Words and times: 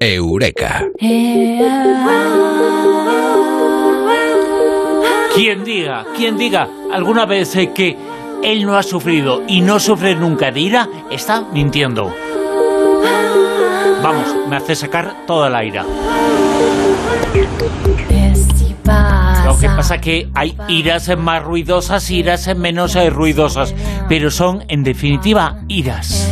Eureka. 0.00 0.84
Quien 5.34 5.64
diga, 5.64 6.04
quien 6.16 6.36
diga 6.36 6.68
alguna 6.92 7.26
vez 7.26 7.56
que 7.74 7.96
él 8.42 8.64
no 8.64 8.76
ha 8.76 8.82
sufrido 8.82 9.42
y 9.46 9.60
no 9.60 9.80
sufre 9.80 10.14
nunca 10.14 10.50
de 10.50 10.60
ira, 10.60 10.88
está 11.10 11.42
mintiendo. 11.52 12.14
Vamos, 14.02 14.34
me 14.48 14.56
hace 14.56 14.76
sacar 14.76 15.26
toda 15.26 15.50
la 15.50 15.64
ira. 15.64 15.84
Lo 19.44 19.58
que 19.58 19.68
pasa 19.68 19.98
que 19.98 20.28
hay 20.34 20.56
iras 20.68 21.16
más 21.18 21.42
ruidosas, 21.42 22.10
iras 22.10 22.54
menos 22.56 22.94
ruidosas, 23.12 23.74
pero 24.08 24.30
son 24.30 24.64
en 24.68 24.84
definitiva 24.84 25.58
iras. 25.68 26.27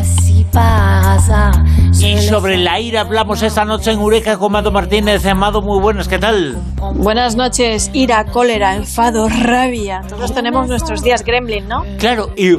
Y 1.98 2.19
sobre 2.19 2.56
la 2.56 2.78
ira 2.78 3.01
hablamos 3.01 3.42
esta 3.42 3.65
noche 3.65 3.91
en 3.91 3.98
Eureka 3.98 4.38
con 4.38 4.52
Amado 4.52 4.70
Martínez. 4.70 5.27
Amado, 5.27 5.60
muy 5.60 5.80
buenas, 5.80 6.09
¿qué 6.09 6.19
tal? 6.19 6.56
Buenas 6.95 7.37
noches, 7.37 7.91
ira, 7.92 8.24
cólera, 8.24 8.77
enfado, 8.77 9.29
rabia. 9.29 10.02
Todos 10.09 10.32
tenemos 10.32 10.69
nuestros 10.69 11.02
días 11.02 11.24
gremlin, 11.24 11.66
¿no? 11.66 11.84
Claro, 11.98 12.30
y 12.37 12.56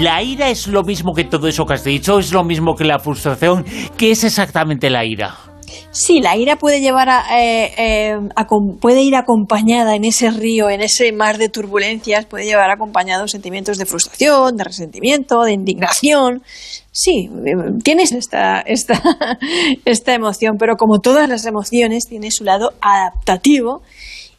la 0.00 0.22
ira 0.22 0.48
es 0.48 0.66
lo 0.66 0.82
mismo 0.82 1.12
que 1.12 1.24
todo 1.24 1.46
eso 1.48 1.66
que 1.66 1.74
has 1.74 1.84
dicho, 1.84 2.18
es 2.18 2.32
lo 2.32 2.42
mismo 2.44 2.74
que 2.74 2.84
la 2.84 2.98
frustración. 2.98 3.64
¿Qué 3.96 4.12
es 4.12 4.24
exactamente 4.24 4.88
la 4.88 5.04
ira? 5.04 5.34
Sí, 5.90 6.20
la 6.20 6.36
ira 6.36 6.56
puede 6.56 6.80
llevar 6.80 7.08
a, 7.08 7.40
eh, 7.40 7.72
eh, 7.76 8.16
puede 8.80 9.02
ir 9.02 9.16
acompañada 9.16 9.94
en 9.96 10.04
ese 10.04 10.30
río, 10.30 10.70
en 10.70 10.80
ese 10.80 11.12
mar 11.12 11.38
de 11.38 11.48
turbulencias, 11.48 12.26
puede 12.26 12.44
llevar 12.44 12.70
acompañados 12.70 13.30
sentimientos 13.30 13.78
de 13.78 13.86
frustración, 13.86 14.56
de 14.56 14.64
resentimiento, 14.64 15.42
de 15.42 15.52
indignación. 15.52 16.42
Sí, 16.92 17.30
eh, 17.44 17.52
tienes 17.82 18.12
esta, 18.12 18.60
esta, 18.60 19.00
esta 19.84 20.14
emoción, 20.14 20.56
pero 20.58 20.76
como 20.76 21.00
todas 21.00 21.28
las 21.28 21.46
emociones, 21.46 22.06
tiene 22.08 22.30
su 22.30 22.44
lado 22.44 22.72
adaptativo 22.80 23.82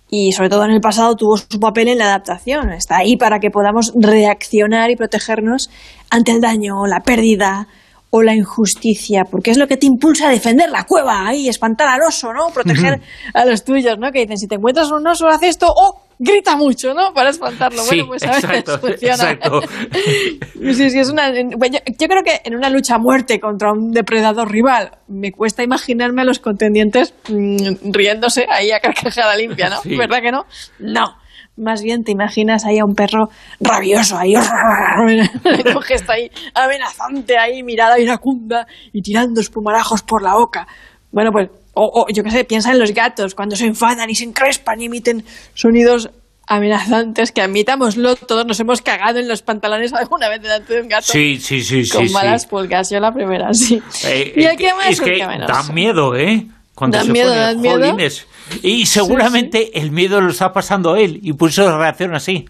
y 0.09 0.31
sobre 0.31 0.49
todo 0.49 0.63
en 0.63 0.71
el 0.71 0.79
pasado 0.79 1.15
tuvo 1.15 1.37
su 1.37 1.59
papel 1.59 1.89
en 1.89 1.97
la 1.97 2.05
adaptación. 2.05 2.71
Está 2.71 2.97
ahí 2.97 3.17
para 3.17 3.39
que 3.39 3.49
podamos 3.49 3.91
reaccionar 3.95 4.89
y 4.89 4.95
protegernos 4.95 5.69
ante 6.09 6.31
el 6.31 6.41
daño, 6.41 6.85
la 6.87 7.01
pérdida 7.01 7.67
o 8.09 8.23
la 8.23 8.33
injusticia, 8.33 9.23
porque 9.29 9.51
es 9.51 9.57
lo 9.57 9.67
que 9.67 9.77
te 9.77 9.85
impulsa 9.85 10.27
a 10.27 10.31
defender 10.31 10.69
la 10.69 10.85
cueva, 10.85 11.27
ahí, 11.27 11.49
espantar 11.49 11.87
al 11.87 12.01
oso, 12.07 12.31
¿no? 12.31 12.47
Proteger 12.53 13.01
a 13.33 13.45
los 13.45 13.63
tuyos, 13.63 13.97
¿no? 13.99 14.11
Que 14.11 14.21
dicen, 14.21 14.37
si 14.37 14.47
te 14.47 14.55
encuentras 14.55 14.91
un 14.91 15.05
oso, 15.05 15.27
haz 15.27 15.43
esto, 15.43 15.67
o 15.67 16.07
grita 16.17 16.55
mucho, 16.55 16.93
¿no? 16.93 17.13
Para 17.13 17.29
espantarlo. 17.29 17.83
Sí, 17.83 18.01
bueno, 18.01 18.07
pues 18.07 18.23
a 18.23 18.27
veces 18.27 18.43
exacto, 18.43 18.79
funciona. 18.87 19.13
exacto. 19.13 19.61
Sí, 20.73 20.89
sí, 20.89 20.99
es 20.99 21.09
una, 21.09 21.31
bueno, 21.57 21.77
yo, 21.77 21.93
yo 21.99 22.07
creo 22.07 22.23
que 22.23 22.41
en 22.43 22.55
una 22.55 22.69
lucha 22.69 22.95
a 22.95 22.97
muerte 22.97 23.39
contra 23.39 23.71
un 23.71 23.91
depredador 23.91 24.51
rival, 24.51 24.91
me 25.07 25.31
cuesta 25.31 25.63
imaginarme 25.63 26.21
a 26.21 26.25
los 26.25 26.39
contendientes 26.39 27.13
mm, 27.29 27.91
riéndose 27.91 28.45
ahí 28.49 28.71
a 28.71 28.79
carcajada 28.79 29.35
limpia, 29.35 29.69
¿no? 29.69 29.81
Sí. 29.87 29.95
¿Verdad 29.95 30.19
que 30.21 30.31
no? 30.31 30.45
No. 30.79 31.15
Más 31.57 31.81
bien 31.81 32.03
te 32.03 32.11
imaginas 32.11 32.65
ahí 32.65 32.79
a 32.79 32.85
un 32.85 32.93
perro 32.93 33.29
rabioso, 33.59 34.17
ahí, 34.17 34.33
con 35.73 35.81
gesto 35.81 36.11
ahí 36.11 36.29
amenazante, 36.53 37.37
ahí, 37.37 37.63
mirada 37.63 37.99
iracunda 37.99 38.67
y 38.93 39.01
tirando 39.01 39.41
espumarajos 39.41 40.03
por 40.03 40.21
la 40.21 40.35
boca. 40.35 40.67
Bueno, 41.11 41.31
pues, 41.31 41.49
o, 41.73 42.05
o, 42.05 42.05
yo 42.13 42.23
qué 42.23 42.31
sé, 42.31 42.43
piensa 42.43 42.71
en 42.71 42.79
los 42.79 42.93
gatos, 42.93 43.33
cuando 43.33 43.55
se 43.55 43.65
enfadan 43.65 44.09
y 44.09 44.15
se 44.15 44.25
encrespan 44.25 44.81
y 44.81 44.85
emiten 44.85 45.23
sonidos 45.53 46.09
amenazantes, 46.47 47.31
que 47.31 47.41
admitámoslo, 47.41 48.15
todos 48.15 48.45
nos 48.45 48.59
hemos 48.59 48.81
cagado 48.81 49.19
en 49.19 49.27
los 49.27 49.41
pantalones 49.41 49.93
alguna 49.93 50.29
vez 50.29 50.41
delante 50.41 50.73
de 50.73 50.81
un 50.81 50.87
gato. 50.87 51.05
Sí, 51.05 51.39
sí, 51.39 51.61
sí, 51.61 51.83
sí. 51.83 51.91
Con 51.91 52.07
sí. 52.07 52.13
malas 52.13 52.45
pulgas, 52.45 52.89
yo 52.89 52.99
la 52.99 53.11
primera, 53.11 53.53
sí. 53.53 53.81
Eh, 54.05 54.33
y 54.35 54.43
eh, 54.43 54.51
el 54.51 54.57
que 54.57 54.73
más, 54.73 54.87
es 54.87 54.99
el 54.99 55.05
que 55.05 55.13
que 55.15 55.27
menos. 55.27 55.47
da 55.47 55.73
miedo, 55.73 56.15
¿eh? 56.15 56.47
Cuando 56.77 56.97
Dan 56.97 57.07
se 57.07 57.11
miedo, 57.11 57.33
pone, 57.33 57.55
miedo. 57.55 57.79
jolines. 57.79 58.27
Y 58.61 58.85
seguramente 58.85 59.79
el 59.79 59.91
miedo 59.91 60.21
lo 60.21 60.29
está 60.29 60.51
pasando 60.53 60.95
él 60.95 61.19
y 61.23 61.33
por 61.33 61.49
eso 61.49 61.75
reacciona 61.75 62.17
así. 62.17 62.45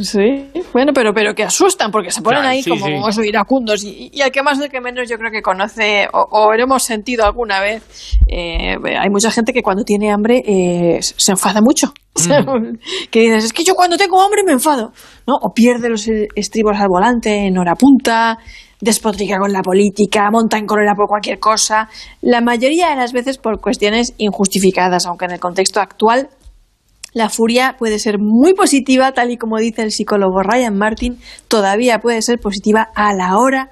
Sí, 0.00 0.46
bueno, 0.72 0.92
pero, 0.94 1.12
pero 1.12 1.34
que 1.34 1.42
asustan 1.42 1.90
porque 1.90 2.12
se 2.12 2.22
ponen 2.22 2.40
Claro, 2.42 2.52
ahí 2.54 2.62
sí, 2.62 2.70
como 2.70 2.86
iracundos. 3.24 3.82
Y, 3.82 4.10
y 4.12 4.20
al 4.20 4.30
que 4.30 4.42
más, 4.44 4.60
el 4.60 4.68
que 4.70 4.80
menos, 4.80 5.08
yo 5.08 5.16
creo 5.16 5.30
que 5.32 5.42
conoce 5.42 6.06
o, 6.12 6.24
o 6.30 6.54
lo 6.54 6.62
hemos 6.62 6.84
sentido 6.84 7.24
alguna 7.24 7.60
vez. 7.60 7.82
eh, 8.28 8.76
hay 8.96 9.10
mucha 9.10 9.30
gente 9.32 9.52
que 9.52 9.60
cuando 9.62 9.82
tiene 9.82 10.12
hambre 10.12 10.42
eh, 10.46 10.98
se 11.00 11.32
enfada 11.32 11.60
mucho. 11.60 11.92
que 13.10 13.20
dices, 13.20 13.44
es 13.46 13.52
que 13.52 13.64
yo 13.64 13.74
cuando 13.74 13.96
tengo 13.96 14.22
hambre 14.22 14.42
me 14.44 14.52
enfado. 14.52 14.92
¿no? 15.26 15.34
O 15.42 15.52
pierde 15.52 15.88
los 15.88 16.06
eh, 16.06 16.28
estribos 16.36 16.76
al 16.78 16.88
volante 16.88 17.46
en 17.46 17.58
hora 17.58 17.74
punta, 17.74 18.38
despotrica 18.80 19.38
con 19.38 19.52
la 19.52 19.62
política, 19.62 20.30
monta 20.30 20.58
en 20.58 20.66
cólera 20.66 20.94
por 20.94 21.08
cualquier 21.08 21.38
cosa. 21.38 21.88
La 22.20 22.40
mayoría 22.40 22.90
de 22.90 22.96
las 22.96 23.12
veces 23.12 23.38
por 23.38 23.60
cuestiones 23.60 24.14
injustificadas, 24.18 25.06
aunque 25.06 25.24
en 25.26 25.32
el 25.32 25.40
contexto 25.40 25.80
actual 25.80 26.28
la 27.14 27.30
furia 27.30 27.76
puede 27.78 27.98
ser 27.98 28.18
muy 28.18 28.54
positiva, 28.54 29.12
tal 29.12 29.30
y 29.30 29.36
como 29.36 29.58
dice 29.58 29.82
el 29.82 29.92
psicólogo 29.92 30.42
Ryan 30.42 30.76
Martin, 30.76 31.18
todavía 31.48 31.98
puede 31.98 32.22
ser 32.22 32.38
positiva 32.38 32.88
a 32.94 33.14
la 33.14 33.38
hora 33.38 33.70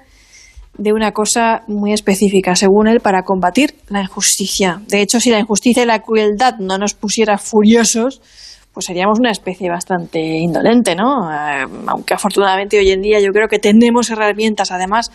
de 0.77 0.93
una 0.93 1.11
cosa 1.11 1.63
muy 1.67 1.93
específica, 1.93 2.55
según 2.55 2.87
él, 2.87 2.99
para 2.99 3.23
combatir 3.23 3.75
la 3.89 4.01
injusticia. 4.01 4.81
De 4.87 5.01
hecho, 5.01 5.19
si 5.19 5.29
la 5.29 5.39
injusticia 5.39 5.83
y 5.83 5.85
la 5.87 6.01
crueldad 6.01 6.55
no 6.59 6.77
nos 6.77 6.93
pusiera 6.93 7.37
furiosos, 7.37 8.21
pues 8.77 8.85
seríamos 8.85 9.17
una 9.17 9.31
especie 9.31 9.71
bastante 9.71 10.19
indolente, 10.19 10.93
¿no? 10.95 11.31
Eh, 11.31 11.65
aunque 11.87 12.13
afortunadamente 12.13 12.77
hoy 12.77 12.91
en 12.91 13.01
día 13.01 13.19
yo 13.19 13.31
creo 13.31 13.47
que 13.47 13.57
tenemos 13.57 14.11
herramientas, 14.11 14.71
además, 14.71 15.11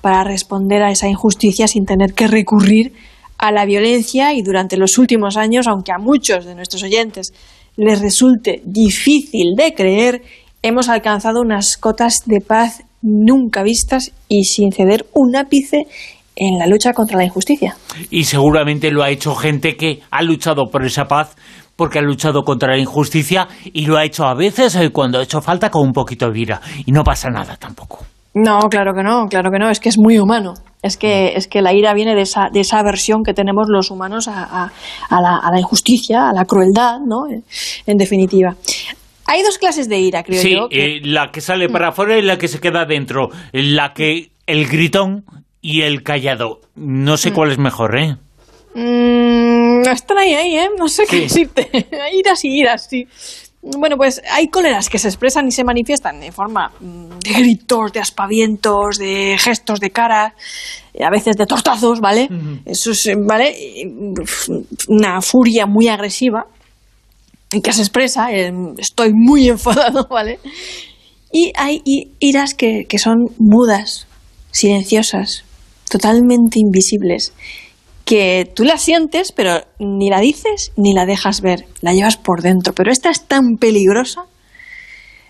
para 0.00 0.24
responder 0.24 0.82
a 0.82 0.90
esa 0.90 1.06
injusticia 1.06 1.68
sin 1.68 1.84
tener 1.84 2.12
que 2.12 2.26
recurrir 2.26 2.92
a 3.38 3.52
la 3.52 3.66
violencia 3.66 4.34
y 4.34 4.42
durante 4.42 4.76
los 4.76 4.98
últimos 4.98 5.36
años, 5.36 5.68
aunque 5.68 5.92
a 5.92 5.98
muchos 5.98 6.44
de 6.44 6.56
nuestros 6.56 6.82
oyentes 6.82 7.32
les 7.76 8.00
resulte 8.00 8.62
difícil 8.64 9.54
de 9.56 9.74
creer, 9.74 10.22
hemos 10.62 10.88
alcanzado 10.88 11.40
unas 11.40 11.76
cotas 11.76 12.24
de 12.26 12.40
paz 12.40 12.82
nunca 13.00 13.62
vistas 13.62 14.10
y 14.28 14.42
sin 14.42 14.72
ceder 14.72 15.06
un 15.12 15.36
ápice 15.36 15.86
en 16.34 16.58
la 16.58 16.66
lucha 16.66 16.92
contra 16.92 17.16
la 17.16 17.26
injusticia. 17.26 17.76
Y 18.10 18.24
seguramente 18.24 18.90
lo 18.90 19.04
ha 19.04 19.10
hecho 19.10 19.36
gente 19.36 19.76
que 19.76 20.00
ha 20.10 20.20
luchado 20.22 20.64
por 20.68 20.84
esa 20.84 21.04
paz 21.04 21.36
porque 21.76 21.98
ha 21.98 22.02
luchado 22.02 22.42
contra 22.44 22.68
la 22.70 22.78
injusticia 22.78 23.48
y 23.64 23.86
lo 23.86 23.96
ha 23.96 24.04
hecho 24.04 24.24
a 24.26 24.34
veces 24.34 24.74
eh, 24.76 24.90
cuando 24.90 25.18
ha 25.18 25.22
hecho 25.22 25.40
falta 25.40 25.70
con 25.70 25.82
un 25.82 25.92
poquito 25.92 26.30
de 26.30 26.38
ira. 26.38 26.60
Y 26.86 26.92
no 26.92 27.02
pasa 27.04 27.30
nada 27.30 27.56
tampoco. 27.56 28.04
No, 28.34 28.58
claro 28.68 28.92
que 28.94 29.02
no, 29.02 29.26
claro 29.28 29.50
que 29.52 29.58
no, 29.58 29.70
es 29.70 29.78
que 29.80 29.88
es 29.88 29.98
muy 29.98 30.18
humano. 30.18 30.54
Es 30.82 30.96
que, 30.96 31.34
es 31.36 31.46
que 31.48 31.62
la 31.62 31.72
ira 31.72 31.94
viene 31.94 32.14
de 32.14 32.22
esa, 32.22 32.48
de 32.52 32.60
esa 32.60 32.78
aversión 32.80 33.22
que 33.22 33.32
tenemos 33.32 33.68
los 33.68 33.90
humanos 33.90 34.28
a, 34.28 34.42
a- 34.64 34.72
a 35.08 35.20
la, 35.20 35.36
a 35.36 35.50
la 35.52 35.58
injusticia, 35.60 36.28
a 36.28 36.32
la 36.32 36.44
crueldad, 36.44 36.98
¿no? 37.00 37.26
En, 37.28 37.42
en 37.86 37.96
definitiva. 37.96 38.54
Hay 39.26 39.42
dos 39.42 39.56
clases 39.56 39.88
de 39.88 39.98
ira, 40.00 40.22
creo 40.24 40.42
Sí, 40.42 40.52
yo. 40.54 40.68
que- 40.68 40.96
eh, 40.96 41.00
la 41.04 41.30
que 41.30 41.40
sale 41.40 41.68
para 41.70 41.88
afuera 41.88 42.18
y 42.18 42.22
la 42.22 42.36
que 42.36 42.48
se 42.48 42.60
queda 42.60 42.84
dentro. 42.84 43.30
La 43.52 43.94
que 43.94 44.30
el 44.46 44.66
gritón 44.66 45.24
y 45.62 45.82
el 45.82 46.02
callado. 46.02 46.60
No 46.74 47.16
sé 47.16 47.32
cuál 47.32 47.50
es 47.52 47.58
mejor, 47.58 47.96
¿eh? 47.96 48.16
Mm, 48.74 49.63
están 49.90 50.18
ahí, 50.18 50.34
ahí, 50.34 50.56
¿eh? 50.56 50.68
No 50.78 50.88
sé 50.88 51.04
qué 51.08 51.20
decirte. 51.20 51.68
iras 52.14 52.44
y 52.44 52.58
iras, 52.58 52.86
sí. 52.88 53.06
Bueno, 53.62 53.96
pues 53.96 54.20
hay 54.30 54.48
cóleras 54.48 54.90
que 54.90 54.98
se 54.98 55.08
expresan 55.08 55.48
y 55.48 55.50
se 55.50 55.64
manifiestan 55.64 56.22
en 56.22 56.32
forma 56.32 56.70
mm, 56.80 57.18
de 57.18 57.32
gritos, 57.32 57.92
de 57.92 58.00
aspavientos, 58.00 58.98
de 58.98 59.36
gestos 59.38 59.80
de 59.80 59.90
cara, 59.90 60.34
a 61.00 61.10
veces 61.10 61.36
de 61.36 61.46
tortazos, 61.46 62.00
¿vale? 62.00 62.28
Eso 62.66 62.90
es, 62.90 63.08
¿vale? 63.26 63.54
Mm, 63.86 64.12
Una 64.88 65.22
furia 65.22 65.64
muy 65.66 65.88
agresiva 65.88 66.46
y 67.52 67.62
que 67.62 67.72
se 67.72 67.80
expresa, 67.80 68.32
eh, 68.32 68.52
estoy 68.76 69.12
muy 69.14 69.48
enfadado, 69.54 70.06
¿vale? 70.10 70.40
Y 71.32 71.52
hay 71.56 71.82
iras 72.20 72.54
que, 72.54 72.84
que 72.86 72.98
son 72.98 73.16
mudas, 73.38 74.06
silenciosas, 74.50 75.44
totalmente 75.88 76.58
invisibles, 76.58 77.32
que 78.04 78.50
tú 78.54 78.64
la 78.64 78.76
sientes, 78.76 79.32
pero 79.32 79.60
ni 79.78 80.10
la 80.10 80.20
dices 80.20 80.72
ni 80.76 80.92
la 80.92 81.06
dejas 81.06 81.40
ver, 81.40 81.64
la 81.80 81.92
llevas 81.92 82.16
por 82.16 82.42
dentro. 82.42 82.72
Pero 82.74 82.90
esta 82.90 83.10
es 83.10 83.26
tan 83.26 83.56
peligrosa 83.58 84.24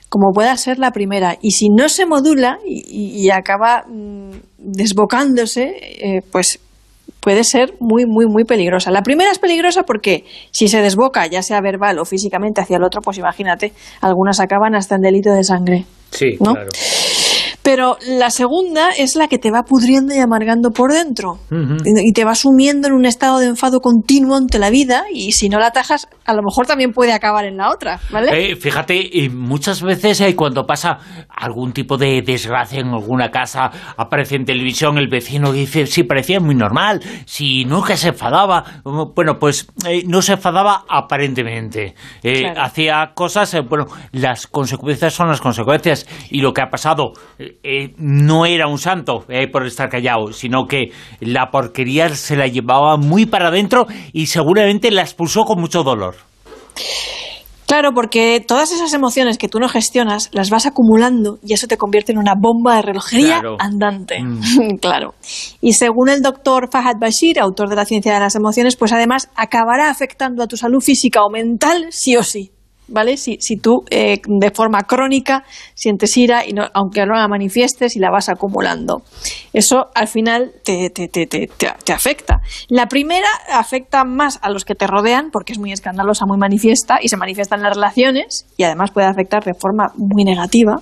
como 0.09 0.33
pueda 0.33 0.57
ser 0.57 0.79
la 0.79 0.93
primera. 0.93 1.39
Y 1.41 1.53
si 1.53 1.69
no 1.71 1.89
se 1.89 2.07
modula 2.07 2.59
y, 2.65 3.29
acaba 3.31 3.85
mm, 3.89 4.31
desbocándose, 4.59 5.73
eh, 5.81 6.21
pues 6.31 6.61
puede 7.21 7.43
ser 7.43 7.75
muy, 7.81 8.05
muy, 8.07 8.27
muy 8.27 8.45
peligrosa. 8.45 8.91
La 8.91 9.03
primera 9.03 9.33
es 9.33 9.39
peligrosa 9.39 9.83
porque 9.83 10.25
si 10.51 10.69
se 10.69 10.83
desboca, 10.83 11.27
ya 11.27 11.43
sea 11.43 11.61
verbal 11.61 11.99
o 11.99 12.05
físicamente 12.05 12.61
hacia 12.61 12.77
el 12.77 12.85
otro, 12.85 13.01
pues 13.01 13.19
imagínate, 13.19 13.73
algunas 14.03 14.41
acaban 14.41 14.75
hasta 14.75 14.97
en 14.97 15.01
delito 15.01 15.33
de 15.33 15.43
sangre. 15.43 15.85
Sí, 16.11 16.37
¿no? 16.39 16.55
Pero 17.65 17.97
la 18.07 18.29
segunda 18.29 18.91
es 18.91 19.17
la 19.17 19.27
que 19.27 19.39
te 19.39 19.51
va 19.51 19.63
pudriendo 19.63 20.15
y 20.15 20.19
amargando 20.19 20.71
por 20.71 20.93
dentro. 20.93 21.39
Y 21.87 22.13
te 22.13 22.25
va 22.25 22.35
sumiendo 22.35 22.89
en 22.89 22.93
un 22.93 23.07
estado 23.07 23.39
de 23.39 23.47
enfado 23.47 23.81
continuo 23.81 24.37
ante 24.37 24.59
la 24.59 24.69
vida 24.69 25.05
y 25.11 25.33
si 25.33 25.49
no 25.49 25.59
la 25.59 25.69
atajas, 25.69 26.07
a 26.27 26.35
lo 26.35 26.43
mejor 26.43 26.67
también 26.67 26.93
puede 26.93 27.15
acabar 27.15 27.47
en 27.47 27.57
la 27.57 27.71
otra, 27.71 28.01
¿vale? 28.11 28.53
Eh, 28.53 28.57
fíjate, 28.57 29.31
muchas 29.33 29.83
veces 29.83 30.21
eh, 30.21 30.37
cuando 30.37 30.67
pasa 30.67 30.99
algún 31.31 31.73
tipo 31.73 31.97
de 31.97 32.21
desgracia 32.21 32.81
en 32.81 32.89
alguna 32.89 33.31
casa, 33.31 33.71
aparece 33.97 34.37
en 34.37 34.45
televisión 34.45 34.99
el 34.99 35.09
vecino 35.09 35.55
y 35.55 35.61
dice, 35.61 35.87
sí, 35.87 36.03
parecía 36.03 36.41
muy 36.41 36.55
normal, 36.55 37.01
si 37.25 37.65
nunca 37.65 37.97
se 37.97 38.09
enfadaba. 38.09 38.83
Bueno, 39.15 39.39
pues 39.39 39.69
eh, 39.89 40.03
no 40.07 40.21
se 40.21 40.35
enfadaba 40.35 40.85
aparentemente. 40.87 41.95
Hacía 42.59 43.13
cosas, 43.15 43.57
bueno, 43.71 43.87
las 44.13 44.47
consecuencias 44.47 45.15
son 45.15 45.29
las 45.29 45.41
consecuencias 45.41 46.07
y 46.31 46.43
lo 46.43 46.53
que 46.53 46.61
ha 46.61 46.69
pasado 46.69 47.13
no 47.99 48.47
era 48.47 48.67
un 48.69 48.79
santo 48.79 49.25
por 49.53 49.67
estar 49.67 49.89
callado, 49.89 50.33
sino 50.33 50.67
que 50.67 50.91
la 51.21 51.51
porquería 51.51 52.09
se 52.11 52.37
la 52.37 52.47
llevaba 52.47 52.97
muy 52.97 53.27
para 53.27 53.49
adentro 53.49 53.87
y 54.13 54.27
seguramente 54.27 54.91
la 54.91 55.03
expulsó 55.03 55.45
con 55.45 55.61
mucho 55.61 55.83
dolor. 55.83 56.17
Claro, 57.67 57.93
porque 57.95 58.45
todas 58.47 58.73
esas 58.73 58.93
emociones 58.93 59.39
que 59.39 59.49
tú 59.49 59.59
no 59.59 59.69
gestionas 59.69 60.29
las 60.33 60.51
vas 60.51 60.67
acumulando 60.67 61.39
y 61.43 61.55
eso 61.55 61.67
te 61.67 61.79
convierte 61.79 62.13
en 62.13 62.19
una 62.19 62.35
bomba 62.39 62.77
de 62.77 62.83
relojería 62.83 63.41
andante. 63.59 64.23
Mm. 64.23 64.77
claro. 64.81 65.15
Y 65.61 65.73
según 65.73 66.11
el 66.11 66.21
doctor 66.21 66.69
Fahad 66.71 66.97
Bashir, 67.01 67.41
autor 67.41 67.71
de 67.71 67.77
la 67.77 67.87
ciencia 67.87 68.13
de 68.13 68.21
las 68.21 68.35
emociones, 68.35 68.77
pues 68.77 68.93
además 68.93 69.31
acabará 69.35 69.91
afectando 69.91 70.43
a 70.43 70.47
tu 70.47 70.57
salud 70.57 70.81
física 70.81 71.25
o 71.25 71.31
mental 71.31 71.87
sí 71.91 72.17
o 72.17 72.23
sí. 72.23 72.54
¿Vale? 72.89 73.17
Si, 73.17 73.37
si 73.41 73.57
tú 73.57 73.85
eh, 73.91 74.19
de 74.27 74.51
forma 74.51 74.83
crónica 74.83 75.45
sientes 75.75 76.17
ira, 76.17 76.47
y 76.47 76.53
no, 76.53 76.65
aunque 76.75 77.05
no 77.07 77.15
la 77.15 77.29
manifiestes 77.29 77.97
y 77.97 77.99
la 77.99 78.11
vas 78.11 78.29
acumulando. 78.29 79.03
Eso 79.53 79.87
al 79.95 80.09
final 80.09 80.53
te, 80.65 80.91
te, 80.91 81.09
te, 81.09 81.27
te, 81.27 81.93
afecta. 81.93 82.41
La 82.69 82.87
primera 82.87 83.29
afecta 83.53 84.05
más 84.05 84.39
a 84.43 84.51
los 84.51 84.65
que 84.65 84.75
te 84.75 84.87
rodean, 84.87 85.31
porque 85.31 85.53
es 85.53 85.59
muy 85.59 85.73
escandalosa, 85.73 86.27
muy 86.27 86.39
manifiesta, 86.39 86.99
y 87.01 87.09
se 87.09 87.17
manifiesta 87.17 87.57
en 87.57 87.63
las 87.63 87.75
relaciones, 87.75 88.47
y 88.57 88.65
además 88.65 88.91
puede 88.93 89.07
afectar 89.07 89.45
de 89.45 89.55
forma 89.55 89.93
muy 89.97 90.25
negativa. 90.25 90.77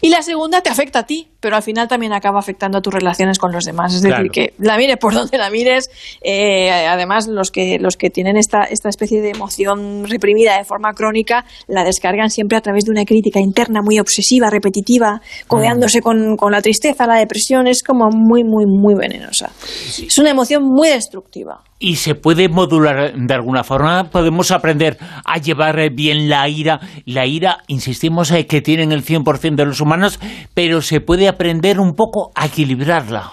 Y 0.00 0.10
la 0.10 0.22
segunda 0.22 0.60
te 0.60 0.70
afecta 0.70 1.00
a 1.00 1.06
ti, 1.06 1.28
pero 1.40 1.56
al 1.56 1.62
final 1.62 1.88
también 1.88 2.12
acaba 2.12 2.38
afectando 2.38 2.78
a 2.78 2.82
tus 2.82 2.92
relaciones 2.92 3.38
con 3.38 3.52
los 3.52 3.64
demás. 3.64 3.94
Es 3.94 4.02
decir, 4.02 4.30
que 4.30 4.54
la 4.58 4.76
mires 4.76 4.96
por 4.96 5.14
donde 5.14 5.38
la 5.38 5.50
mires, 5.50 5.90
eh, 6.22 6.70
además 6.70 7.28
los 7.28 7.50
que, 7.50 7.78
los 7.78 7.96
que 7.96 8.10
tienen 8.10 8.36
esta, 8.36 8.64
esta 8.64 8.88
especie 8.88 9.20
de 9.20 9.30
emoción 9.30 10.04
reprimida 10.08 10.58
de 10.58 10.64
forma 10.64 10.92
crónica, 10.92 11.44
la 11.66 11.84
descargan 11.84 12.30
siempre 12.30 12.58
a 12.58 12.60
través 12.60 12.84
de 12.84 12.90
una 12.90 13.04
crítica 13.04 13.40
interna 13.40 13.80
muy 13.82 13.98
obsesiva, 13.98 14.50
repetitiva, 14.50 15.20
codeándose 15.46 16.00
con, 16.00 16.36
con 16.36 16.52
la 16.52 16.62
tristeza, 16.62 17.06
la 17.06 17.16
depresión, 17.16 17.66
es 17.66 17.82
como 17.82 18.08
muy, 18.10 18.44
muy, 18.44 18.66
muy 18.66 18.94
venenosa. 18.94 19.50
Es 20.06 20.18
una 20.18 20.30
emoción 20.30 20.64
muy 20.64 20.88
destructiva 20.88 21.62
y 21.78 21.96
se 21.96 22.14
puede 22.14 22.48
modular 22.48 23.14
de 23.14 23.34
alguna 23.34 23.62
forma. 23.62 24.04
Podemos 24.10 24.50
aprender 24.50 24.98
a 25.24 25.38
llevar 25.38 25.90
bien 25.90 26.28
la 26.28 26.48
ira. 26.48 26.80
La 27.04 27.26
ira, 27.26 27.58
insistimos, 27.68 28.30
eh, 28.30 28.46
que 28.46 28.60
tienen 28.60 28.92
el 28.92 29.04
100% 29.04 29.54
de 29.54 29.64
los 29.64 29.80
humanos, 29.80 30.18
pero 30.54 30.82
se 30.82 31.00
puede 31.00 31.27
aprender 31.28 31.80
un 31.80 31.94
poco 31.94 32.30
a 32.34 32.46
equilibrarla. 32.46 33.32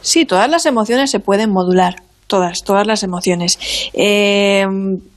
Sí, 0.00 0.24
todas 0.24 0.48
las 0.48 0.66
emociones 0.66 1.10
se 1.10 1.20
pueden 1.20 1.50
modular. 1.50 1.96
Todas, 2.26 2.64
todas 2.64 2.86
las 2.86 3.04
emociones. 3.04 3.58
Eh, 3.92 4.64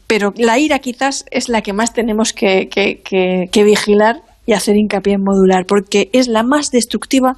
pero 0.05 0.31
la 0.37 0.59
ira 0.59 0.77
quizás 0.79 1.25
es 1.31 1.49
la 1.49 1.61
que 1.61 1.73
más 1.73 1.93
tenemos 1.93 2.33
que, 2.33 2.69
que 2.69 3.63
vigilar 3.63 4.21
y 4.45 4.53
hacer 4.53 4.75
hincapié 4.75 5.13
en 5.13 5.23
modular, 5.23 5.65
porque 5.67 6.09
es 6.11 6.27
la 6.27 6.43
más 6.43 6.71
destructiva 6.71 7.33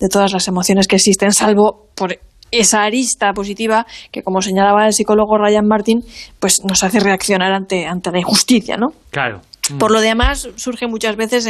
de 0.00 0.08
todas 0.08 0.32
las 0.32 0.48
emociones 0.48 0.88
que 0.88 0.96
existen, 0.96 1.32
salvo 1.32 1.86
por 1.94 2.18
esa 2.50 2.82
arista 2.82 3.32
positiva 3.32 3.86
que, 4.10 4.22
como 4.22 4.40
señalaba 4.40 4.86
el 4.86 4.92
psicólogo 4.92 5.38
Ryan 5.38 5.66
Martin, 5.66 6.02
pues 6.40 6.64
nos 6.64 6.82
hace 6.82 7.00
reaccionar 7.00 7.52
ante, 7.52 7.86
ante 7.86 8.10
la 8.10 8.18
injusticia, 8.18 8.76
¿no? 8.76 8.88
Claro. 9.10 9.40
Por 9.78 9.90
lo 9.90 10.00
demás, 10.00 10.48
surge 10.56 10.86
muchas 10.86 11.16
veces 11.16 11.48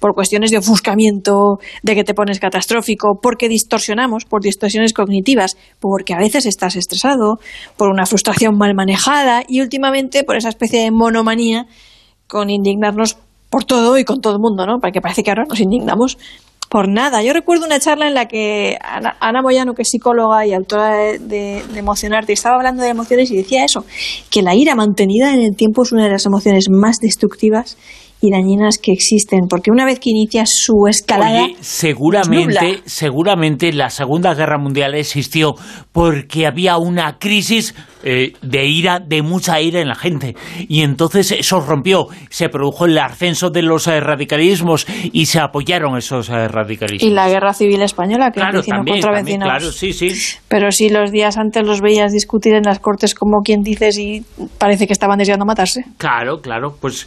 por 0.00 0.14
cuestiones 0.14 0.50
de 0.50 0.58
ofuscamiento, 0.58 1.58
de 1.82 1.94
que 1.94 2.04
te 2.04 2.14
pones 2.14 2.40
catastrófico, 2.40 3.18
porque 3.22 3.48
distorsionamos, 3.48 4.24
por 4.24 4.42
distorsiones 4.42 4.92
cognitivas, 4.92 5.56
porque 5.80 6.14
a 6.14 6.18
veces 6.18 6.46
estás 6.46 6.76
estresado, 6.76 7.38
por 7.76 7.88
una 7.88 8.06
frustración 8.06 8.56
mal 8.58 8.74
manejada 8.74 9.42
y 9.46 9.60
últimamente 9.60 10.24
por 10.24 10.36
esa 10.36 10.48
especie 10.48 10.80
de 10.80 10.90
monomanía 10.90 11.66
con 12.26 12.50
indignarnos 12.50 13.16
por 13.50 13.64
todo 13.64 13.96
y 13.98 14.04
con 14.04 14.20
todo 14.20 14.32
el 14.32 14.40
mundo, 14.40 14.66
¿no? 14.66 14.80
Porque 14.80 15.00
parece 15.00 15.22
que 15.22 15.30
ahora 15.30 15.44
nos 15.48 15.60
indignamos 15.60 16.18
por 16.74 16.88
nada. 16.88 17.22
Yo 17.22 17.32
recuerdo 17.32 17.66
una 17.66 17.78
charla 17.78 18.08
en 18.08 18.14
la 18.14 18.26
que 18.26 18.76
Ana, 18.82 19.42
Moyano, 19.42 19.74
que 19.74 19.82
es 19.82 19.90
psicóloga 19.90 20.44
y 20.44 20.52
autora 20.52 20.96
de, 20.96 21.20
de, 21.20 21.78
Emocionarte, 21.78 22.32
estaba 22.32 22.56
hablando 22.56 22.82
de 22.82 22.88
emociones 22.88 23.30
y 23.30 23.36
decía 23.36 23.64
eso, 23.64 23.84
que 24.28 24.42
la 24.42 24.56
ira 24.56 24.74
mantenida 24.74 25.32
en 25.32 25.38
el 25.40 25.54
tiempo 25.54 25.82
es 25.82 25.92
una 25.92 26.02
de 26.02 26.10
las 26.10 26.26
emociones 26.26 26.68
más 26.68 26.98
destructivas 26.98 27.78
y 28.24 28.30
dañinas 28.30 28.78
que 28.78 28.90
existen, 28.92 29.48
porque 29.50 29.70
una 29.70 29.84
vez 29.84 30.00
que 30.00 30.08
inicia 30.08 30.44
su 30.46 30.86
escalada... 30.88 31.46
seguramente, 31.60 32.80
seguramente 32.86 33.70
la 33.72 33.90
Segunda 33.90 34.34
Guerra 34.34 34.56
Mundial 34.56 34.94
existió 34.94 35.54
porque 35.92 36.46
había 36.46 36.78
una 36.78 37.18
crisis 37.18 37.74
eh, 38.02 38.32
de 38.42 38.66
ira, 38.66 38.98
de 38.98 39.22
mucha 39.22 39.60
ira 39.60 39.80
en 39.80 39.88
la 39.88 39.94
gente, 39.94 40.34
y 40.68 40.82
entonces 40.82 41.32
eso 41.32 41.60
rompió, 41.60 42.06
se 42.30 42.48
produjo 42.48 42.86
el 42.86 42.98
ascenso 42.98 43.50
de 43.50 43.62
los 43.62 43.86
eh, 43.86 44.00
radicalismos 44.00 44.86
y 45.12 45.26
se 45.26 45.38
apoyaron 45.38 45.96
esos 45.98 46.30
eh, 46.30 46.48
radicalismos. 46.48 47.10
Y 47.10 47.14
la 47.14 47.28
Guerra 47.28 47.52
Civil 47.52 47.82
Española, 47.82 48.30
que 48.30 48.40
claro, 48.40 48.62
también, 48.62 49.00
contra 49.00 49.16
también, 49.16 49.40
Claro, 49.40 49.70
sí, 49.70 49.92
sí. 49.92 50.08
Pero 50.48 50.70
si 50.70 50.88
los 50.88 51.12
días 51.12 51.36
antes 51.36 51.62
los 51.66 51.80
veías 51.80 52.12
discutir 52.12 52.54
en 52.54 52.62
las 52.62 52.78
Cortes 52.78 53.14
como 53.14 53.42
quien 53.42 53.62
dices 53.62 53.98
y 53.98 54.24
parece 54.58 54.86
que 54.86 54.94
estaban 54.94 55.18
deseando 55.18 55.44
matarse. 55.44 55.84
Claro, 55.98 56.40
claro, 56.40 56.76
pues, 56.80 57.06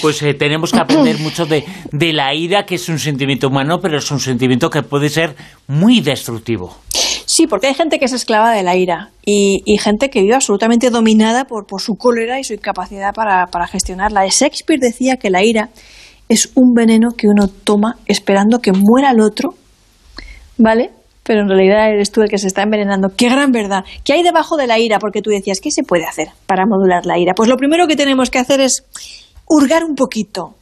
pues 0.00 0.18
tenemos 0.38 0.51
que 0.60 0.78
aprender 0.78 1.18
mucho 1.18 1.46
de, 1.46 1.64
de 1.90 2.12
la 2.12 2.34
ira, 2.34 2.64
que 2.64 2.76
es 2.76 2.88
un 2.88 2.98
sentimiento 2.98 3.48
humano, 3.48 3.80
pero 3.80 3.98
es 3.98 4.10
un 4.10 4.20
sentimiento 4.20 4.70
que 4.70 4.82
puede 4.82 5.08
ser 5.08 5.34
muy 5.68 6.00
destructivo. 6.00 6.76
Sí, 7.26 7.46
porque 7.46 7.68
hay 7.68 7.74
gente 7.74 7.98
que 7.98 8.04
es 8.04 8.12
esclava 8.12 8.52
de 8.52 8.62
la 8.62 8.76
ira 8.76 9.10
y, 9.24 9.62
gente 9.78 10.10
que 10.10 10.20
vive 10.20 10.34
absolutamente 10.34 10.90
dominada 10.90 11.44
por, 11.46 11.66
por, 11.66 11.80
su 11.80 11.94
cólera 11.94 12.38
y 12.38 12.44
su 12.44 12.52
incapacidad 12.52 13.14
para, 13.14 13.46
para 13.46 13.66
gestionarla. 13.66 14.26
Shakespeare 14.26 14.78
decía 14.78 15.16
que 15.16 15.30
la 15.30 15.42
ira 15.42 15.70
es 16.28 16.50
un 16.54 16.74
veneno 16.74 17.10
que 17.16 17.28
uno 17.28 17.48
toma 17.48 17.96
esperando 18.06 18.58
que 18.58 18.72
muera 18.72 19.12
el 19.12 19.20
otro, 19.20 19.54
¿vale? 20.58 20.90
Pero 21.22 21.40
en 21.40 21.48
realidad 21.48 21.88
eres 21.90 22.10
tú 22.10 22.20
el 22.20 22.28
que 22.28 22.38
se 22.38 22.48
está 22.48 22.62
envenenando. 22.62 23.10
¡Qué 23.16 23.28
gran 23.28 23.52
verdad! 23.52 23.84
¿Qué 24.04 24.12
hay 24.12 24.22
debajo 24.22 24.56
de 24.56 24.66
la 24.66 24.78
ira? 24.78 24.98
Porque 24.98 25.22
tú 25.22 25.30
decías, 25.30 25.60
¿qué 25.60 25.70
se 25.70 25.84
puede 25.84 26.04
hacer 26.04 26.28
para 26.46 26.66
modular 26.66 27.06
la 27.06 27.18
ira? 27.18 27.32
Pues 27.34 27.48
lo 27.48 27.56
primero 27.56 27.86
que 27.86 27.96
tenemos 27.96 28.28
que 28.28 28.40
hacer 28.40 28.60
es 28.60 28.84
hurgar 29.52 29.84
un 29.84 29.94
poquito, 29.94 30.54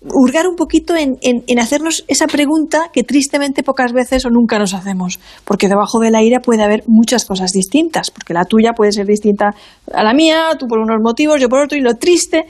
hurgar 0.00 0.46
un 0.46 0.54
poquito 0.54 0.94
en, 0.94 1.16
en, 1.20 1.58
hacernos 1.58 2.04
esa 2.06 2.28
pregunta 2.28 2.90
que 2.92 3.02
tristemente 3.02 3.64
pocas 3.64 3.92
veces 3.92 4.24
o 4.24 4.30
nunca 4.30 4.56
nos 4.56 4.72
hacemos, 4.72 5.18
porque 5.44 5.66
debajo 5.66 5.98
de 5.98 6.12
la 6.12 6.22
ira 6.22 6.38
puede 6.38 6.62
haber 6.62 6.84
muchas 6.86 7.24
cosas 7.24 7.50
distintas, 7.50 8.12
porque 8.12 8.32
la 8.32 8.44
tuya 8.44 8.72
puede 8.72 8.92
ser 8.92 9.06
distinta 9.06 9.56
a 9.92 10.04
la 10.04 10.14
mía, 10.14 10.50
tú 10.56 10.66
por 10.68 10.78
unos 10.78 10.98
motivos, 11.02 11.40
yo 11.40 11.48
por 11.48 11.64
otro, 11.64 11.76
y 11.76 11.80
lo 11.80 11.96
triste 11.96 12.44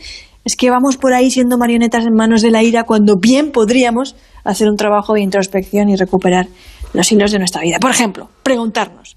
es 0.44 0.54
que 0.54 0.68
vamos 0.68 0.98
por 0.98 1.14
ahí 1.14 1.30
siendo 1.30 1.56
marionetas 1.56 2.04
en 2.04 2.12
manos 2.12 2.42
de 2.42 2.50
la 2.50 2.62
ira 2.62 2.84
cuando 2.84 3.16
bien 3.16 3.50
podríamos 3.50 4.16
hacer 4.44 4.68
un 4.68 4.76
trabajo 4.76 5.14
de 5.14 5.22
introspección 5.22 5.88
y 5.88 5.96
recuperar 5.96 6.46
los 6.92 7.10
hilos 7.10 7.32
de 7.32 7.38
nuestra 7.38 7.62
vida. 7.62 7.78
Por 7.80 7.90
ejemplo, 7.90 8.28
preguntarnos, 8.42 9.16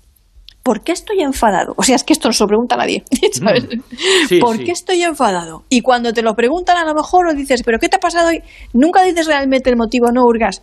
¿por 0.68 0.82
qué 0.82 0.92
estoy 0.92 1.22
enfadado? 1.22 1.74
O 1.78 1.84
sea, 1.84 1.96
es 1.96 2.04
que 2.04 2.12
esto 2.12 2.28
no 2.28 2.34
se 2.34 2.44
lo 2.44 2.48
pregunta 2.50 2.76
a 2.76 2.80
nadie. 2.80 3.04
Mm. 3.38 4.40
¿Por 4.40 4.58
qué 4.64 4.72
estoy 4.72 5.04
enfadado? 5.04 5.64
Y 5.70 5.82
cuando 5.82 6.12
te 6.12 6.22
lo 6.22 6.34
preguntan, 6.34 6.76
a 6.78 6.86
lo 6.86 6.94
mejor 6.94 7.28
o 7.28 7.34
dices, 7.34 7.62
¿pero 7.64 7.80
qué 7.80 7.88
te 7.88 7.96
ha 7.96 8.00
pasado 8.00 8.30
hoy? 8.30 8.42
Nunca 8.74 9.04
dices 9.04 9.28
realmente 9.28 9.70
el 9.70 9.78
motivo, 9.78 10.12
no 10.12 10.24
hurgas. 10.24 10.62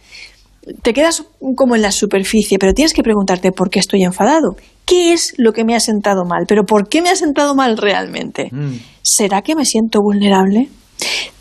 Te 0.83 0.93
quedas 0.93 1.25
como 1.57 1.77
en 1.77 1.83
la 1.83 1.93
superficie, 1.93 2.59
pero 2.59 2.75
tienes 2.75 2.93
que 2.93 3.03
preguntarte 3.03 3.53
por 3.53 3.71
qué 3.71 3.79
estoy 3.79 4.03
enfadado. 4.03 4.57
¿Qué 4.85 5.13
es 5.13 5.35
lo 5.39 5.53
que 5.53 5.65
me 5.65 5.75
ha 5.75 5.81
sentado 5.81 6.25
mal? 6.25 6.45
Pero 6.47 6.65
¿por 6.65 6.89
qué 6.89 7.01
me 7.01 7.11
ha 7.11 7.17
sentado 7.17 7.55
mal 7.55 7.79
realmente? 7.79 8.51
Mm. 8.53 8.75
¿Será 9.03 9.41
que 9.41 9.55
me 9.55 9.65
siento 9.65 10.01
vulnerable? 10.03 10.69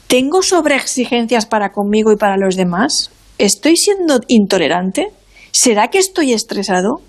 ¿Tengo 0.08 0.41
sobreexigencias 0.41 1.46
para 1.46 1.72
conmigo 1.72 2.12
y 2.12 2.17
para 2.17 2.38
los 2.38 2.55
demás? 2.55 3.12
¿Estoy 3.38 3.75
siendo 3.75 4.20
intolerante? 4.27 5.08
¿Será 5.51 5.89
que 5.89 5.98
estoy 5.98 6.34
estresado? 6.34 7.01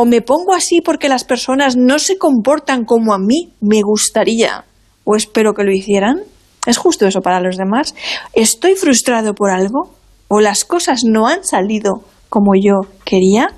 O 0.00 0.04
me 0.04 0.22
pongo 0.22 0.54
así 0.54 0.80
porque 0.80 1.08
las 1.08 1.24
personas 1.24 1.76
no 1.76 1.98
se 1.98 2.18
comportan 2.18 2.84
como 2.84 3.12
a 3.12 3.18
mí 3.18 3.52
me 3.60 3.82
gustaría 3.82 4.64
o 5.02 5.16
espero 5.16 5.54
que 5.54 5.64
lo 5.64 5.72
hicieran. 5.72 6.20
¿Es 6.66 6.76
justo 6.76 7.04
eso 7.04 7.20
para 7.20 7.40
los 7.40 7.56
demás? 7.56 7.96
¿Estoy 8.32 8.76
frustrado 8.76 9.34
por 9.34 9.50
algo? 9.50 9.90
¿O 10.28 10.38
las 10.38 10.64
cosas 10.64 11.02
no 11.02 11.26
han 11.26 11.42
salido 11.42 12.04
como 12.28 12.52
yo 12.54 12.88
quería? 13.04 13.48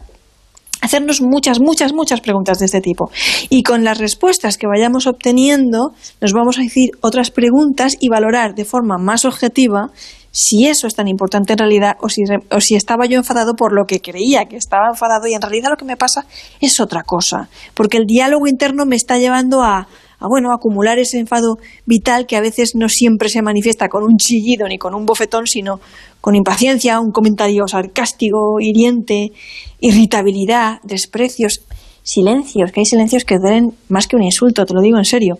Hacernos 0.81 1.21
muchas, 1.21 1.61
muchas, 1.61 1.93
muchas 1.93 2.23
preguntas 2.23 2.59
de 2.59 2.65
este 2.65 2.81
tipo. 2.81 3.11
Y 3.51 3.63
con 3.63 3.85
las 3.85 3.99
respuestas 3.99 4.57
que 4.57 4.67
vayamos 4.67 5.07
obteniendo, 5.07 5.91
nos 6.23 6.33
vamos 6.33 6.59
a 6.59 6.63
decir 6.63 6.89
otras 7.03 7.31
preguntas 7.31 7.99
y 8.01 8.09
valorar 8.09 8.55
de 8.55 8.65
forma 8.65 8.97
más 8.97 9.27
objetiva 9.27 9.91
si 10.31 10.67
eso 10.67 10.87
es 10.87 10.95
tan 10.95 11.09
importante 11.09 11.53
en 11.53 11.59
realidad 11.59 11.97
o 12.01 12.09
si, 12.09 12.23
o 12.51 12.61
si 12.61 12.77
estaba 12.77 13.07
yo 13.07 13.19
enfadado 13.19 13.55
por 13.55 13.73
lo 13.73 13.87
que 13.87 14.01
creía 14.01 14.45
que 14.47 14.57
estaba 14.57 14.89
enfadado 14.91 15.27
y 15.27 15.35
en 15.35 15.43
realidad 15.43 15.71
lo 15.71 15.77
que 15.77 15.85
me 15.85 15.97
pasa 15.97 16.27
es 16.61 16.81
otra 16.81 17.03
cosa. 17.03 17.49
Porque 17.75 17.97
el 17.97 18.07
diálogo 18.07 18.47
interno 18.47 18.87
me 18.87 18.97
está 18.97 19.19
llevando 19.19 19.63
a, 19.63 19.89
a 20.21 20.29
bueno, 20.29 20.53
acumular 20.53 20.99
ese 20.99 21.19
enfado 21.19 21.59
vital 21.87 22.27
que 22.27 22.37
a 22.37 22.41
veces 22.41 22.75
no 22.75 22.89
siempre 22.89 23.29
se 23.29 23.43
manifiesta 23.43 23.89
con 23.89 24.05
un 24.05 24.19
chillido 24.19 24.69
ni 24.69 24.79
con 24.79 24.95
un 24.95 25.07
bofetón, 25.07 25.47
sino 25.47 25.81
con 26.21 26.37
impaciencia, 26.37 27.01
un 27.01 27.11
comentario 27.11 27.67
sarcástico, 27.67 28.61
hiriente, 28.61 29.33
irritabilidad, 29.81 30.81
desprecios, 30.83 31.63
silencios, 32.03 32.73
que 32.73 32.81
hay 32.81 32.87
silencios 32.87 33.25
que 33.25 33.39
duelen 33.39 33.71
más 33.89 34.07
que 34.07 34.17
un 34.17 34.23
insulto, 34.23 34.65
te 34.65 34.75
lo 34.75 34.81
digo 34.81 34.99
en 34.99 35.05
serio. 35.05 35.39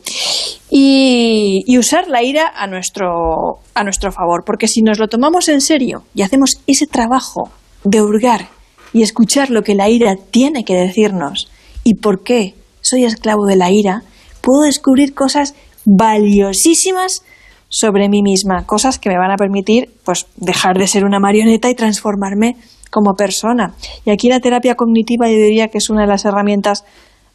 Y, 0.71 1.63
y, 1.67 1.79
usar 1.79 2.09
la 2.09 2.23
ira 2.23 2.53
a 2.55 2.67
nuestro, 2.67 3.59
a 3.75 3.85
nuestro 3.85 4.13
favor, 4.13 4.45
porque 4.45 4.69
si 4.69 4.83
nos 4.83 4.99
lo 4.99 5.09
tomamos 5.09 5.49
en 5.49 5.61
serio 5.61 6.05
y 6.15 6.23
hacemos 6.23 6.61
ese 6.67 6.87
trabajo 6.87 7.51
de 7.85 8.03
hurgar 8.03 8.49
y 8.93 9.03
escuchar 9.03 9.51
lo 9.51 9.63
que 9.63 9.75
la 9.75 9.89
ira 9.89 10.17
tiene 10.31 10.65
que 10.65 10.75
decirnos 10.75 11.51
y 11.85 11.95
por 11.95 12.23
qué 12.23 12.55
soy 12.83 13.05
esclavo 13.05 13.47
de 13.47 13.57
la 13.57 13.71
ira, 13.71 14.03
puedo 14.41 14.63
descubrir 14.63 15.15
cosas 15.15 15.55
valiosísimas 15.85 17.23
sobre 17.69 18.09
mí 18.09 18.23
misma, 18.23 18.67
cosas 18.67 18.99
que 18.99 19.11
me 19.11 19.19
van 19.19 19.31
a 19.31 19.37
permitir 19.37 19.91
pues 20.05 20.27
dejar 20.37 20.77
de 20.77 20.89
ser 20.89 21.05
una 21.05 21.21
marioneta 21.21 21.71
y 21.71 21.75
transformarme 21.75 22.57
como 22.91 23.15
persona. 23.15 23.73
Y 24.05 24.11
aquí 24.11 24.29
la 24.29 24.41
terapia 24.41 24.75
cognitiva 24.75 25.29
yo 25.29 25.37
diría 25.37 25.69
que 25.69 25.79
es 25.79 25.91
una 25.91 26.03
de 26.03 26.09
las 26.09 26.25
herramientas 26.25 26.85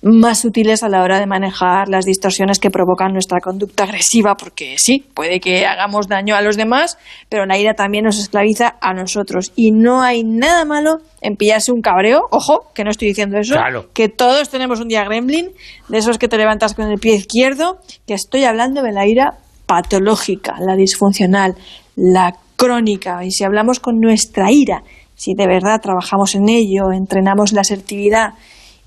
más 0.02 0.46
útiles 0.46 0.84
a 0.84 0.90
la 0.90 1.02
hora 1.02 1.20
de 1.20 1.26
manejar 1.26 1.90
las 1.90 2.06
distorsiones 2.06 2.60
que 2.60 2.70
provocan 2.70 3.12
nuestra 3.12 3.40
conducta 3.40 3.86
agresiva, 3.86 4.36
porque 4.36 4.76
sí, 4.78 5.04
puede 5.16 5.40
que 5.40 5.66
hagamos 5.66 6.08
daño 6.08 6.36
a 6.36 6.42
los 6.42 6.58
demás, 6.58 7.00
pero 7.28 7.48
la 7.48 7.58
ira 7.58 7.74
también 7.74 8.04
nos 8.04 8.20
esclaviza 8.20 8.76
a 8.82 8.94
nosotros. 8.94 9.52
Y 9.56 9.72
no 9.72 10.04
hay 10.04 10.24
nada 10.24 10.64
malo 10.64 10.98
en 11.22 11.36
pillarse 11.38 11.72
un 11.72 11.82
cabreo, 11.82 12.22
ojo, 12.30 12.72
que 12.76 12.84
no 12.84 12.92
estoy 12.92 13.08
diciendo 13.08 13.40
eso, 13.40 13.56
que 13.94 14.08
todos 14.08 14.50
tenemos 14.50 14.80
un 14.80 14.90
día 14.90 15.04
gremlin, 15.06 15.50
de 15.90 15.98
esos 15.98 16.20
que 16.20 16.28
te 16.28 16.38
levantas 16.38 16.76
con 16.76 16.86
el 16.92 17.00
pie 17.00 17.16
izquierdo, 17.16 17.80
que 18.06 18.14
estoy 18.14 18.44
hablando 18.44 18.84
de 18.84 18.92
la 18.92 19.08
ira 19.08 19.40
patológica, 19.66 20.54
la 20.60 20.76
disfuncional, 20.76 21.56
la 21.96 22.36
crónica. 22.56 23.26
Y 23.26 23.32
si 23.32 23.44
hablamos 23.44 23.80
con 23.80 24.00
nuestra 24.00 24.52
ira, 24.52 24.84
si 25.16 25.34
de 25.34 25.48
verdad 25.48 25.82
trabajamos 25.82 26.36
en 26.36 26.50
ello, 26.50 26.92
entrenamos 26.94 27.54
la 27.54 27.62
asertividad, 27.62 28.34